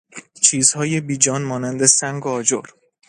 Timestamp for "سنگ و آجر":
1.85-2.63